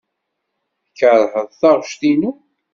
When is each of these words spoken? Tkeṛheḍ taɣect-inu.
Tkeṛheḍ 0.87 1.47
taɣect-inu. 1.59 2.31